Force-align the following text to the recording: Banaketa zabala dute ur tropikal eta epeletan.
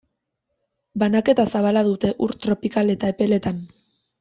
Banaketa 1.03 1.45
zabala 1.51 1.85
dute 1.89 2.13
ur 2.29 2.35
tropikal 2.47 2.97
eta 2.97 3.15
epeletan. 3.17 3.65